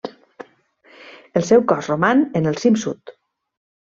[1.41, 3.13] El seu cos roman en el cim sud.